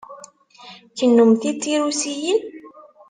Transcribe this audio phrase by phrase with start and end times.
[0.97, 2.39] Kennemti d tirusiyin?